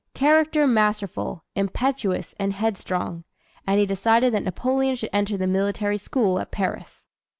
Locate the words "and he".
3.67-3.85